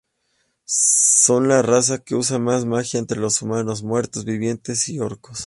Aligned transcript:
Son 0.65 1.47
la 1.47 1.61
raza 1.61 1.99
que 2.03 2.15
usa 2.15 2.39
más 2.39 2.65
magia 2.65 2.97
entre 2.99 3.19
los 3.19 3.43
humanos, 3.43 3.83
muertos 3.83 4.25
vivientes 4.25 4.89
y 4.89 4.97
orcos. 4.97 5.39